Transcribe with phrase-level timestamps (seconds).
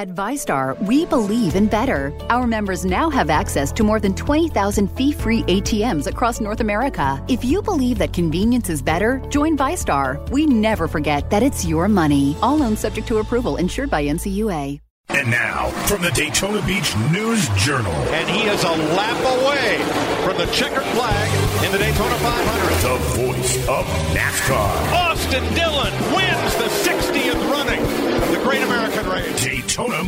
[0.00, 2.10] At VyStar, we believe in better.
[2.30, 7.22] Our members now have access to more than 20,000 fee free ATMs across North America.
[7.28, 10.26] If you believe that convenience is better, join VyStar.
[10.30, 12.34] We never forget that it's your money.
[12.40, 14.80] All loans subject to approval, insured by NCUA.
[15.10, 17.92] And now, from the Daytona Beach News Journal.
[17.92, 19.82] And he is a lap away
[20.24, 21.28] from the checkered flag
[21.64, 22.88] in the Daytona 500.
[22.88, 23.84] The voice of
[24.16, 24.92] NASCAR.
[24.94, 27.79] Austin Dillon wins the 60th running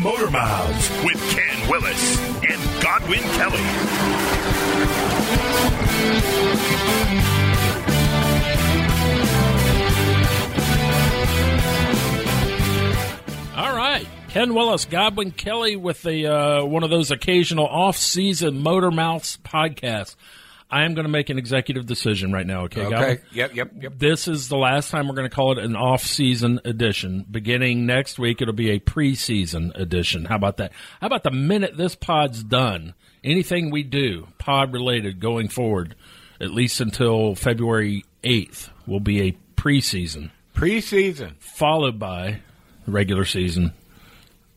[0.02, 3.62] Motor Mouths with Ken Willis and Godwin Kelly.
[13.56, 14.04] All right.
[14.30, 20.16] Ken Willis, Godwin Kelly with the uh, one of those occasional off-season Motor Mouths podcasts.
[20.72, 22.62] I am going to make an executive decision right now.
[22.62, 23.18] Okay, Okay.
[23.32, 23.54] Yep.
[23.54, 23.70] Yep.
[23.82, 23.92] Yep.
[23.98, 27.26] This is the last time we're going to call it an off-season edition.
[27.30, 30.24] Beginning next week, it'll be a preseason edition.
[30.24, 30.72] How about that?
[31.02, 35.94] How about the minute this pod's done, anything we do pod related going forward,
[36.40, 42.40] at least until February eighth, will be a preseason, Preseason, followed by
[42.86, 43.74] regular season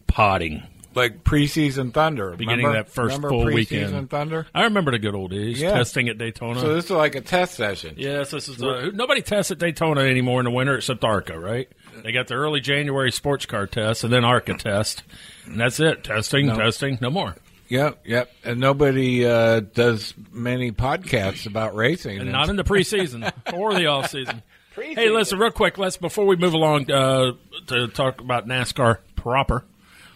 [0.08, 0.64] potting.
[0.96, 2.32] Like preseason thunder.
[2.36, 2.78] Beginning Remember?
[2.84, 4.10] that first Remember full preseason weekend.
[4.10, 4.48] thunder.
[4.56, 5.74] I remember the good old days Yeah.
[5.74, 6.60] testing at Daytona.
[6.60, 7.96] So this is like a test session.
[7.98, 11.68] Yes, this is uh, nobody tests at Daytona anymore in the winter except ARCA, right?
[12.04, 15.04] They got the early January sports car test and then ARCA test,
[15.46, 16.04] and that's it.
[16.04, 16.58] Testing, No.
[16.58, 17.36] testing, no more.
[17.68, 18.02] Yep.
[18.06, 18.32] Yep.
[18.44, 22.20] And nobody uh, does many podcasts about racing.
[22.20, 24.44] And not in the preseason or the off season.
[24.76, 25.78] Hey, listen, real quick.
[25.78, 27.32] Let's before we move along uh,
[27.68, 29.64] to talk about NASCAR proper.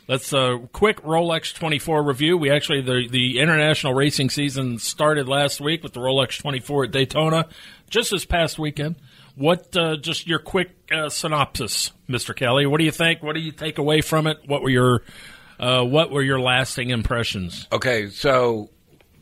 [0.09, 2.35] Let's uh, quick Rolex 24 review.
[2.35, 6.91] We actually the the international racing season started last week with the Rolex 24 at
[6.91, 7.47] Daytona,
[7.91, 8.95] just this past weekend.
[9.35, 12.35] What uh, just your quick uh, synopsis, Mr.
[12.35, 12.65] Kelly?
[12.65, 13.21] What do you think?
[13.21, 14.39] What do you take away from it?
[14.47, 15.03] What were your
[15.59, 17.67] uh, what were your lasting impressions?
[17.71, 18.71] Okay, so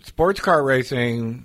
[0.05, 1.43] sports car racing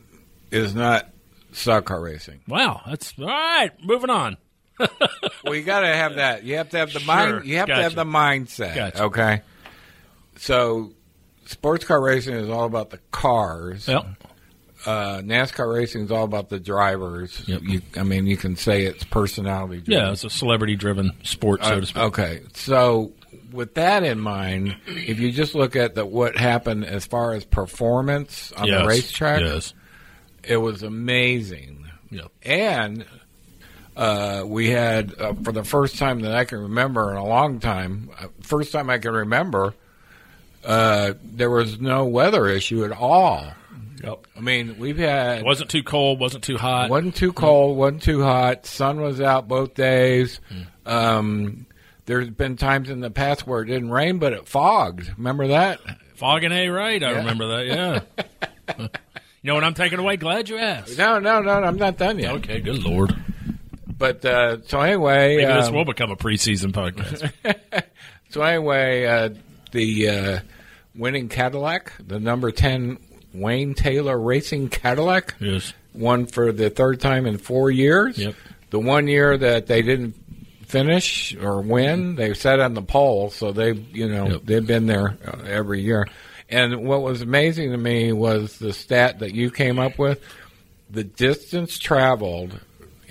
[0.52, 1.10] is not
[1.50, 2.42] stock car racing.
[2.46, 3.72] Wow, that's all right.
[3.82, 4.36] Moving on.
[5.44, 6.44] Well, you got to have that.
[6.44, 7.46] You have to have the Sure, mind.
[7.46, 7.78] You have gotcha.
[7.78, 8.74] to have the mindset.
[8.76, 9.02] Gotcha.
[9.04, 9.42] Okay.
[10.36, 10.92] So,
[11.46, 13.88] sports car racing is all about the cars.
[13.88, 14.04] Yep.
[14.84, 17.42] Uh, NASCAR racing is all about the drivers.
[17.46, 17.60] Yep.
[17.64, 19.80] You, I mean, you can say it's personality.
[19.80, 19.92] driven.
[20.06, 22.02] Yeah, it's a celebrity driven sport, so to speak.
[22.02, 23.12] Uh, Okay, so
[23.52, 27.44] with that in mind, if you just look at the, what happened as far as
[27.44, 29.74] performance on Yes, the racetrack, Yes.
[30.42, 31.86] it was amazing.
[32.10, 32.32] Yep.
[32.42, 33.04] And
[33.96, 37.60] uh, we had, uh, for the first time that I can remember in a long
[37.60, 39.74] time, uh, first time I can remember,
[40.64, 43.52] uh, there was no weather issue at all.
[44.02, 44.26] Yep.
[44.36, 46.90] I mean, we've had It wasn't too cold, wasn't too hot.
[46.90, 48.66] wasn't too cold, wasn't too hot.
[48.66, 50.40] Sun was out both days.
[50.86, 51.66] Um,
[52.06, 55.12] there's been times in the past where it didn't rain, but it fogged.
[55.16, 55.80] Remember that?
[56.16, 57.16] Fog and A right, I Yeah.
[57.18, 58.00] remember that, yeah.
[58.78, 58.88] you
[59.44, 60.16] know what I'm taking away?
[60.16, 60.98] Glad you asked.
[60.98, 62.32] No, no, no, I'm not done yet.
[62.36, 63.14] Okay, good lord.
[64.02, 67.30] But uh, so anyway, Maybe this um, will become a preseason podcast.
[68.30, 69.28] so anyway, uh,
[69.70, 70.40] the uh,
[70.96, 72.98] winning Cadillac, the number ten
[73.32, 75.72] Wayne Taylor Racing Cadillac, yes.
[75.94, 78.18] won for the third time in four years.
[78.18, 78.34] Yep.
[78.70, 80.16] The one year that they didn't
[80.66, 84.40] finish or win, they sat on the pole, so they, you know, Yep.
[84.46, 86.08] they've been there uh, every year.
[86.48, 90.20] And what was amazing to me was the stat that you came up with:
[90.90, 92.58] the distance traveled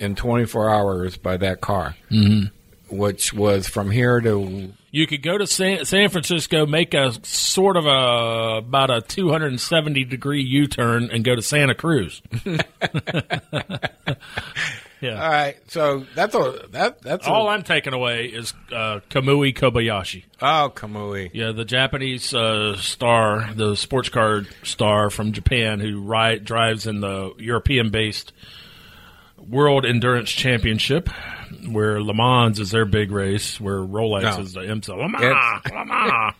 [0.02, 2.46] in 24 hours by that car, mm-hmm.
[2.94, 7.76] which was from here to You could go to San, San Francisco, make a sort
[7.76, 12.20] of a about a 270 degree U turn, and go to Santa Cruz.
[15.00, 15.22] yeah.
[15.22, 19.54] All right, so that's a that that's All a, I'm taking away is uh, Kamui
[19.54, 20.24] Kobayashi.
[20.40, 21.30] oh Kamui.
[21.32, 27.00] Yeah, the Japanese uh, star, the sports car star from Japan who ride, drives in
[27.00, 28.32] the European based
[29.48, 31.08] World Endurance Championship,
[31.70, 34.96] where Le Mans is their big race, where Rolex is the IMSA.
[34.96, 36.34] Le Mans, Le Mans.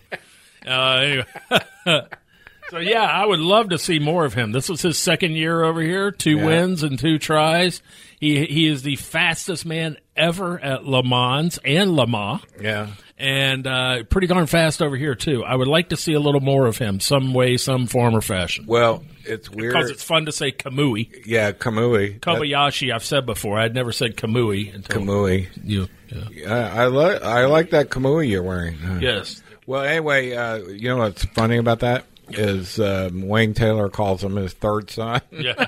[0.66, 2.06] uh, anyway.
[2.70, 4.52] so, yeah, I would love to see more of him.
[4.52, 6.46] This was his second year over here, two Yeah.
[6.46, 7.82] wins and two tries.
[8.20, 12.88] He, he is the fastest man ever at Le Mans and Le Mans Yeah.
[13.18, 15.42] and uh, pretty darn fast over here too.
[15.44, 18.20] I would like to see a little more of him, some way, some form or
[18.20, 18.64] fashion.
[18.68, 19.72] Well, it's weird.
[19.74, 22.14] Because it's fun to say Kamui, yeah, Kamui.
[22.14, 22.92] That- Kobayashi.
[22.94, 23.58] I've said before.
[23.58, 25.48] I'd never said Kamui until Kamui.
[25.64, 25.88] you.
[26.32, 26.74] Yeah.
[26.74, 28.76] I, I like I like that Kamui you're wearing.
[29.00, 29.42] Yes.
[29.66, 34.36] Well, anyway, uh, you know what's funny about that is um, Wayne Taylor calls him
[34.36, 35.20] his third son.
[35.30, 35.66] Yeah.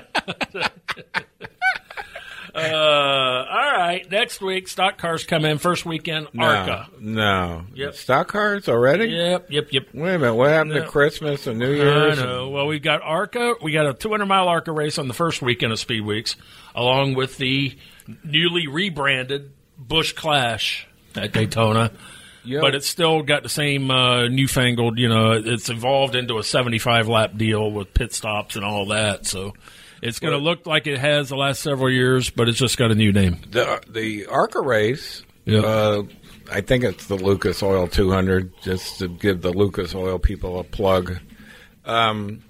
[2.55, 4.09] uh, all right.
[4.09, 5.57] Next week, stock cars come in.
[5.57, 6.87] First weekend, ARCA.
[6.99, 7.65] No.
[7.73, 7.95] Yep.
[7.95, 9.07] Stock cars already?
[9.07, 9.87] Yep, yep, yep.
[9.93, 10.35] Wait a minute.
[10.35, 10.81] What happened No.
[10.83, 12.19] to Christmas and New Year's?
[12.19, 12.49] I know.
[12.49, 13.55] Well, we've got ARCA.
[13.61, 16.35] We got a 200 mile ARCA race on the first weekend of Speed Weeks,
[16.73, 17.75] along with the
[18.23, 21.91] newly rebranded Busch Clash at Daytona.
[22.45, 22.61] Yep.
[22.61, 27.07] But it's still got the same uh, newfangled, you know, it's evolved into a 75
[27.07, 29.25] lap deal with pit stops and all that.
[29.25, 29.53] So
[30.01, 32.91] it's going to look like it has the last several years, but it's just got
[32.91, 33.37] a new name.
[33.51, 35.23] the the ARCA race.
[35.47, 36.03] Uh,
[36.51, 38.51] I think it's the Lucas Oil 200.
[38.61, 41.17] Just to give the Lucas Oil people a plug.
[41.85, 42.41] Um,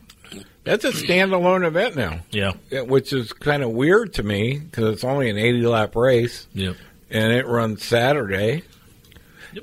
[0.63, 2.53] that's a standalone event now, Yeah.
[2.71, 6.47] yeah, which is kind of weird to me because it's only an 80 lap race
[6.53, 6.73] Yeah.
[7.11, 8.63] and it runs Saturday.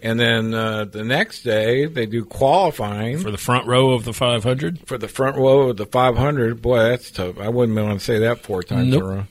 [0.02, 4.12] And then uh, the next day they do qualifying For the front row of the
[4.12, 4.86] 500.
[4.86, 6.62] for the front row of the 500.
[6.62, 7.38] Boy, that's tough.
[7.38, 9.02] I wouldn't want to say that four times Nope.
[9.02, 9.24] in a row.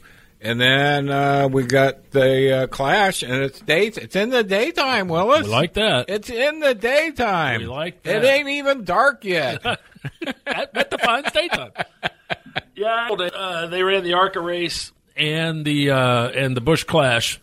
[0.44, 4.00] And then uh, we got the uh, Clash, and it's dates.
[4.00, 5.44] It's in the daytime, Willis.
[5.44, 6.10] We like that.
[6.10, 7.60] It's in the daytime.
[7.62, 9.64] We like It ain't even dark yet.
[10.48, 11.72] at, at the fine state time.
[12.76, 17.40] Yeah, uh, they ran the ARCA race and the uh, and the Busch Clash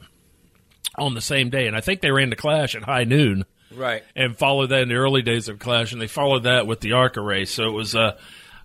[0.98, 4.02] on the same day, and I think they ran the Clash at high noon right.
[4.14, 6.92] and followed that in the early days of Clash, and they followed that with the
[6.92, 7.50] ARCA race.
[7.50, 7.94] So it was.
[7.94, 8.16] Uh,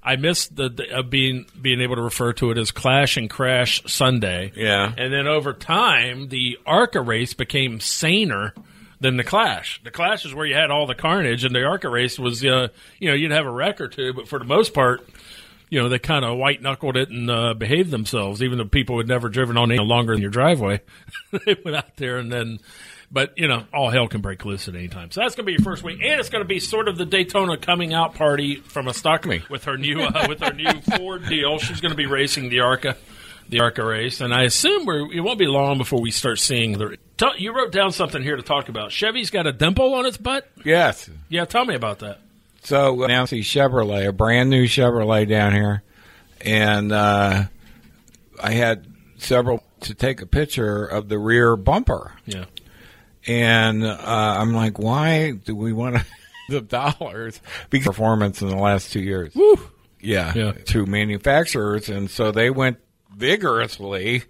[0.05, 3.29] I missed the the- uh, being being able to refer to it as Clash and
[3.29, 4.51] Crash Sunday.
[4.55, 4.91] Yeah.
[4.97, 8.53] and then over time, the ARCA race became saner
[8.99, 9.81] than the Clash.
[9.83, 12.69] The Clash is where you had all the carnage, and the ARCA race was, uh,
[12.99, 15.07] you know, you'd have a wreck or two, but for the most part,
[15.73, 18.99] you know, they kind of white knuckled it and uh, behaved themselves, even though people
[18.99, 20.79] had never driven on any longer than your driveway.
[21.47, 22.59] they went out there and then,
[23.11, 25.09] but you know, all hell can break loose at any time.
[25.09, 26.99] So that's going to be your first week, and it's going to be sort of
[26.99, 29.41] the Daytona coming out party from a stock Me.
[29.49, 31.57] with her new uh, with her new Ford deal.
[31.57, 32.95] She's going to be racing the ARCA.
[33.49, 36.77] The ARCA race, and I assume we're, it won't be long before we start seeing
[36.77, 36.97] the.
[37.17, 38.93] Tell, you wrote down something here to talk about.
[38.93, 40.49] Chevy's got a dimple on its butt.
[40.63, 41.09] Yes.
[41.27, 42.19] Yeah, tell me about that.
[42.63, 45.83] So uh, Nancy Chevrolet, a brand new Chevrolet down here,
[46.41, 47.43] and uh,
[48.41, 48.85] I had
[49.17, 52.13] several to take a picture of the rear bumper.
[52.25, 52.45] Yeah,
[53.27, 55.97] and uh, I'm like, why do we want
[56.49, 59.35] the dollars because performance in the last two years?
[59.35, 59.59] Woo.
[59.99, 60.51] Yeah, Yeah.
[60.51, 62.77] to manufacturers, and so they went
[63.15, 64.23] vigorously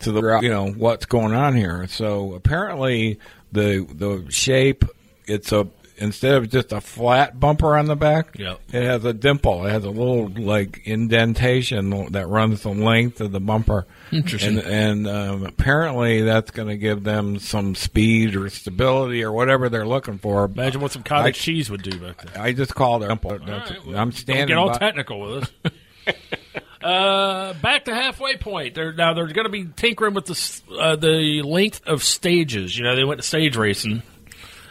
[0.00, 1.86] to the you know what's going on here.
[1.88, 3.18] So apparently
[3.52, 4.84] the the shape
[5.26, 5.66] it's a
[5.98, 8.60] instead of just a flat bumper on the back, Yep.
[8.72, 9.66] it has a dimple.
[9.66, 13.86] It has a little like indentation that runs the length of the bumper.
[14.12, 14.58] Interesting.
[14.58, 19.68] And, and um, apparently that's going to give them some speed or stability or whatever
[19.68, 20.44] they're looking for.
[20.44, 22.42] Imagine what some cottage I- cheese would do back there.
[22.42, 23.32] I just called it dimple.
[23.38, 23.48] Right,
[23.86, 24.48] well, I'm Don't standing.
[24.48, 25.72] get all by- technical with us.
[26.82, 28.74] uh, back to halfway point.
[28.74, 32.76] They're, now they're going to be tinkering with the uh, the length of stages.
[32.78, 34.02] You know, they went to stage racing,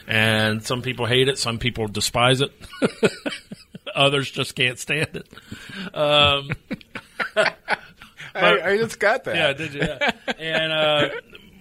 [0.08, 2.52] and some people hate it, some people despise it,
[3.96, 5.28] others just can't stand it.
[5.96, 6.50] Um,
[8.36, 9.36] I, I just got that.
[9.36, 9.82] yeah, did you?
[9.82, 10.12] Yeah.
[10.38, 11.10] and uh,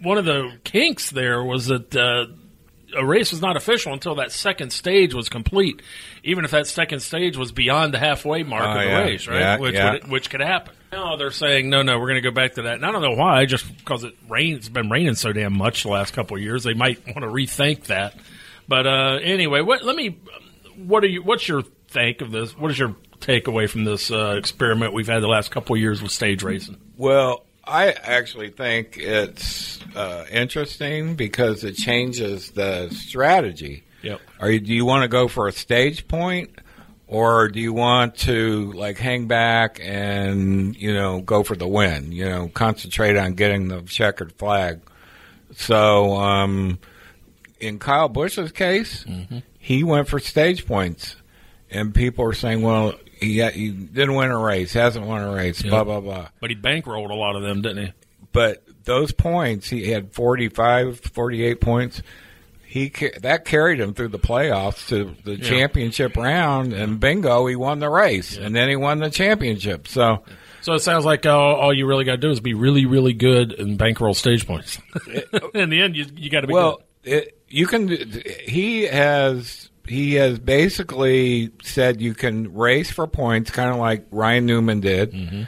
[0.03, 2.27] one of the kinks there was that uh,
[2.97, 5.83] a race was not official until that second stage was complete,
[6.23, 8.99] even if that second stage was beyond the halfway mark Oh, of the yeah.
[9.03, 9.39] race, right?
[9.41, 9.93] Yeah, which yeah.
[9.93, 10.75] Would, which could happen.
[10.93, 12.75] Now they're saying no, no, we're going to go back to that.
[12.77, 14.59] And I don't know why, just because it rains.
[14.61, 16.63] It's been raining so damn much the last couple of years.
[16.65, 18.15] They might want to rethink that.
[18.69, 19.85] But uh, anyway, what?
[19.85, 20.19] Let me.
[20.77, 21.23] What are you?
[21.23, 22.57] What's your think of this?
[22.57, 26.03] What is your takeaway from this uh, experiment we've had the last couple of years
[26.03, 26.79] with stage racing?
[26.97, 33.85] Well, I actually think it's uh, interesting because it changes the strategy.
[34.03, 34.21] Yep.
[34.41, 36.51] Are you, do you want to go for a stage point,
[37.07, 42.13] or do you want to like hang back and you know go for the win?
[42.13, 44.81] You know, concentrate on getting the checkered flag.
[45.57, 46.79] So, um,
[47.61, 49.05] in Kyle Busch's case,
[49.59, 51.17] he went for stage points,
[51.71, 52.95] and people are saying, "Well,
[53.25, 56.57] he, he didn't win a race, hasn't won a race, blah blah blah." But he
[56.57, 57.93] bankrolled a lot of them, didn't he?
[58.33, 62.03] but those points he had 45 48 points
[62.67, 67.79] he that carried him through the playoffs to the championship round and bingo he won
[67.79, 70.25] the race and then he won the championship so
[70.63, 73.13] So it sounds like all, all you really got to do is be really, really
[73.13, 74.79] good and bankroll stage points.
[75.55, 77.13] In the end, you you got to be well good.
[77.13, 77.89] it, you can
[78.47, 84.47] he has he has basically said you can race for points kind of like Ryan
[84.47, 85.43] Newman did Mm-hmm.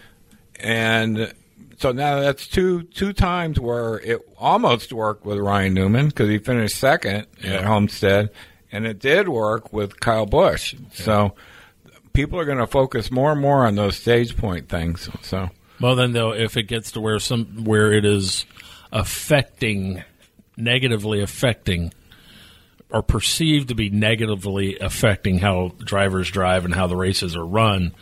[0.61, 1.33] and
[1.79, 6.39] so now that's two two times where it almost worked with Ryan Newman because he
[6.39, 8.31] finished second at Homestead,
[8.73, 10.75] and it did work with Kyle Busch.
[10.95, 11.35] So
[12.15, 15.11] people are going to focus more and more on those stage point things.
[15.21, 18.47] So Well, then though, if it gets to where some where it is
[18.91, 20.03] affecting,
[20.57, 21.93] negatively affecting,
[22.91, 27.93] or perceived to be negatively affecting how drivers drive and how the races are run,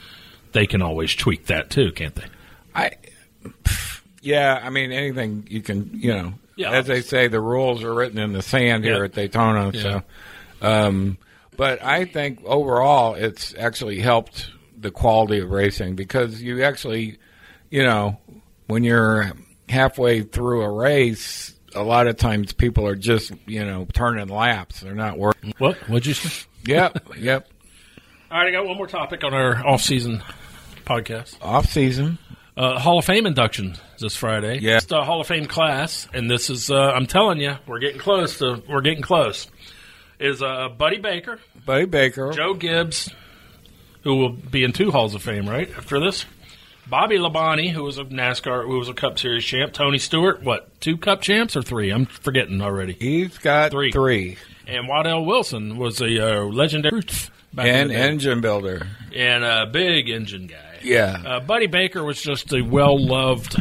[0.52, 2.24] they can always tweak that too, can't they?
[2.74, 2.92] I,
[4.20, 7.94] yeah, I mean anything you can, you know, Yeah, as they say, the rules are
[7.94, 9.04] written in the sand here Yeah.
[9.04, 9.70] at Daytona.
[9.72, 9.82] Yeah.
[9.82, 10.02] So,
[10.62, 11.18] um,
[11.56, 17.18] but I think overall it's actually helped the quality of racing because you actually,
[17.70, 18.18] you know,
[18.66, 19.32] when you're
[19.68, 24.80] halfway through a race, a lot of times people are just, you know, turning laps.
[24.80, 25.54] They're not working.
[25.58, 25.76] What?
[25.88, 26.46] What'd you say?
[26.66, 27.48] yep, yep.
[28.30, 30.22] All right, I got one more topic on our off-season
[30.84, 31.36] podcast.
[31.42, 32.18] Off season.
[32.56, 34.58] Uh, Hall of Fame induction this Friday.
[34.60, 34.76] Yeah.
[34.76, 37.98] It's the Hall of Fame class, and this is, uh, I'm telling you, we're getting
[38.00, 39.48] close to, we're getting close.
[40.20, 42.30] Is uh, Buddy Baker, Buddy Baker.
[42.32, 43.10] Joe Gibbs,
[44.02, 46.24] who will be in two Halls of Fame, right, after this.
[46.88, 49.72] Bobby Labonte, who was a NASCAR, who was a Cup Series champ.
[49.72, 51.90] Tony Stewart, what, two Cup champs or three?
[51.90, 52.92] I'm forgetting already.
[52.92, 53.90] He's got Three.
[53.90, 54.36] three.
[54.66, 57.02] And Waddell Wilson was a uh, legendary
[57.56, 58.86] And engine builder.
[59.14, 60.78] and a big engine guy.
[60.82, 61.22] Yeah.
[61.24, 63.56] Uh, Buddy Baker was just a well loved.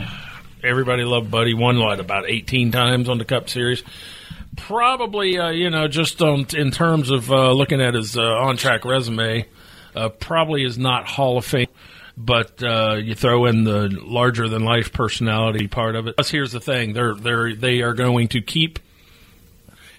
[0.64, 1.54] Everybody loved Buddy.
[1.54, 3.84] Won what about eighteen times on the Cup Series.
[4.56, 8.56] Probably, uh, you know, just on, in terms of uh, looking at his uh, on
[8.56, 9.46] track resume,
[9.96, 11.68] uh, probably is not Hall of Fame.
[12.16, 16.16] But uh, you throw in the larger than life personality part of it.
[16.16, 18.80] Plus, here's the thing: they're they're they are going to keep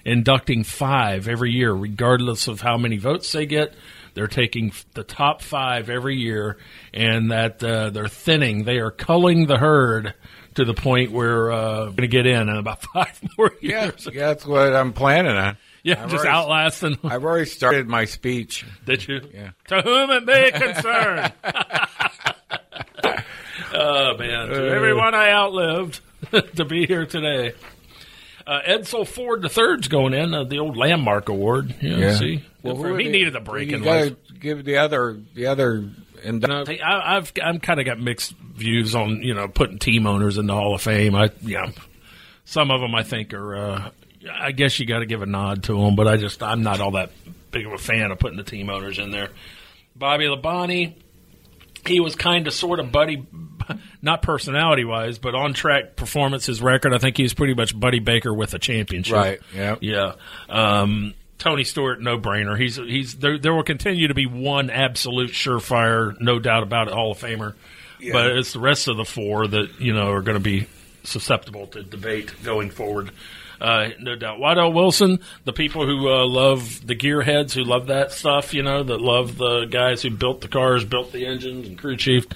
[0.05, 3.75] inducting five every year, regardless of how many votes they get.
[4.15, 6.57] They're taking the top five every year,
[6.93, 8.63] and that uh, they're thinning.
[8.63, 10.15] They are culling the herd
[10.55, 13.73] to the point where uh, going to get in in about five more years.
[13.73, 14.09] Yeah, years.
[14.15, 15.57] that's what I'm planning on.
[15.85, 16.99] Yeah, I've just already- outlasting.
[17.05, 18.65] I've already started my speech.
[18.87, 19.21] Did you?
[19.33, 19.51] Yeah.
[19.69, 21.31] To whom it may concern.
[23.73, 24.49] oh man!
[24.49, 26.01] To everyone I outlived
[26.57, 27.53] to be here today.
[28.47, 31.75] Uh, Edsel Ford the third's going in uh, the old landmark award.
[31.81, 32.15] Yeah, Yeah.
[32.19, 34.17] see, Well, for he needed a break you in gotta life.
[34.39, 35.89] Give the other, the other,
[36.23, 40.07] and Hey, I, I've I'm kind of got mixed views on you know putting team
[40.07, 41.15] owners in the Hall of Fame.
[41.15, 41.71] I yeah,
[42.45, 43.57] some of them I think are.
[43.57, 43.91] Uh,
[44.33, 46.81] I guess you got to give a nod to him, but I just I'm not
[46.81, 47.11] all that
[47.51, 49.29] big of a fan of putting the team owners in there.
[49.97, 50.95] Bobby Labonte,
[51.87, 53.25] he was kind of sort of buddy,
[54.03, 56.47] not personality wise, but on track performance.
[56.47, 59.15] His record, I think he's pretty much Buddy Baker with a championship.
[59.15, 59.77] Right, yeah.
[59.81, 60.15] Yeah.
[60.49, 62.59] Um, Tony Stewart, no brainer.
[62.59, 63.39] He's he's there.
[63.39, 67.55] There will continue to be one absolute surefire, no doubt about it, Hall of Famer.
[68.13, 70.67] But it's the rest of the four that you know are going to be
[71.05, 73.11] susceptible to debate going forward.
[73.61, 74.39] Uh, no doubt.
[74.39, 78.83] Waddell Wilson, the people who uh, love the gearheads, who love that stuff, you know,
[78.83, 82.27] that love the guys who built the cars, built the engines, and crew chief,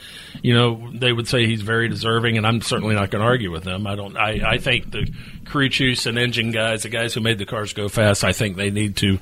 [0.42, 3.50] you know, they would say he's very deserving, and I'm certainly not going to argue
[3.50, 3.86] with them.
[3.86, 4.16] I don't.
[4.16, 5.12] I, I think the
[5.44, 8.56] crew chiefs and engine guys, the guys who made the cars go fast, I think
[8.56, 9.18] they need to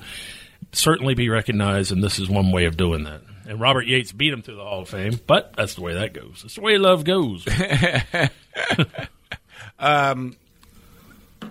[0.73, 3.23] certainly be recognized, and this is one way of doing that.
[3.49, 6.13] And Robert Yates beat him to the Hall of Fame, but that's the way that
[6.13, 6.43] goes.
[6.43, 7.47] That's the way love goes.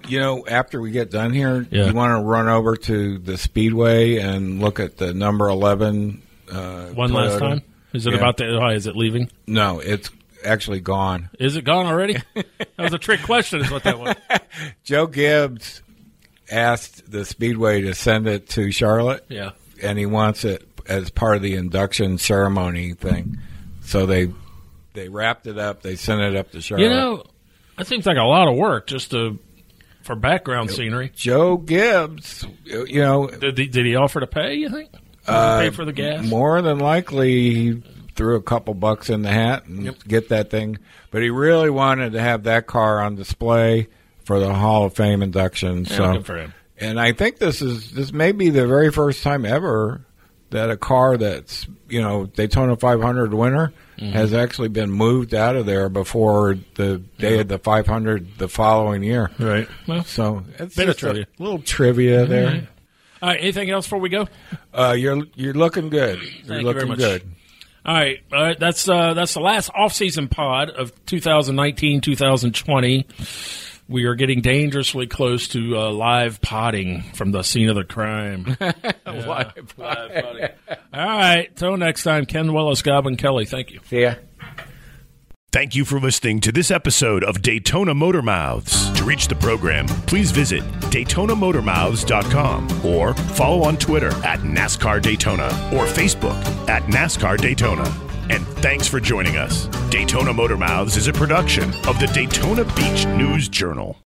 [0.07, 1.87] you know, after we get done here, Yeah.
[1.87, 6.21] you want to run over to the Speedway and look at the number eleven.
[6.51, 7.61] Uh, One last time.
[7.93, 8.17] Is it Yeah.
[8.17, 8.67] about to?
[8.69, 9.29] Is it leaving?
[9.47, 10.09] No, it's
[10.43, 11.29] actually gone.
[11.39, 12.17] Is it gone already?
[12.35, 12.45] that
[12.77, 14.15] was a trick question, is what that was.
[14.83, 15.81] Joe Gibbs
[16.51, 19.25] asked the Speedway to send it to Charlotte.
[19.29, 19.51] Yeah.
[19.81, 23.37] and he wants it as part of the induction ceremony thing.
[23.81, 24.31] So they
[24.93, 25.81] they wrapped it up.
[25.81, 26.83] They sent it up to Charlotte.
[26.83, 27.23] You know,
[27.77, 29.39] that seems like a lot of work just to
[30.03, 31.11] for background scenery.
[31.15, 34.53] Joe Gibbs, you know, Did he, did he offer to pay?
[34.55, 34.89] You think?
[35.27, 36.23] Uh, pay for the gas?
[36.23, 37.83] more than likely he
[38.15, 40.77] threw a couple bucks in the hat and get that thing.
[41.09, 43.87] But he really wanted to have that car on display
[44.23, 45.85] for the Hall of Fame induction.
[45.85, 46.53] Yeah, so good for him.
[46.77, 50.05] And I think this is this may be the very first time ever
[50.55, 54.11] that a car that's you know Daytona 500 winner Mm-hmm.
[54.11, 59.03] has actually been moved out of there before the day of the 500 the following
[59.03, 59.31] year.
[59.39, 59.69] Right.
[59.87, 61.27] Well, So it's Bit of just a trivia.
[61.39, 62.67] little trivia there.
[63.21, 63.39] all right.
[63.39, 64.27] Anything else before we go?
[64.73, 66.19] Uh, you're you're looking good.
[66.21, 66.97] You're Thank you looking very much.
[66.97, 67.21] good.
[67.85, 68.59] All right, all right.
[68.59, 73.05] That's uh, that's the last off-season pod of 2019, 2020.
[73.87, 78.57] We are getting dangerously close to uh, live potting from the scene of the crime.
[78.59, 78.75] Live.
[79.05, 80.49] Live potting.
[80.93, 81.55] All right.
[81.55, 83.45] Till next time, Ken Willis, Godwin Kelly.
[83.45, 83.79] Thank you.
[83.85, 84.15] See ya.
[85.51, 88.91] Thank you for listening to this episode of Daytona Motor Mouths.
[88.91, 95.85] To reach the program, please visit DaytonaMotorMouths.com or follow on Twitter at NASCAR Daytona or
[95.85, 96.35] Facebook
[96.67, 98.04] at NASCAR Daytona.
[98.29, 99.67] And thanks for joining us.
[99.89, 103.97] Daytona Motor Mouths is a production of the Daytona Beach News Journal.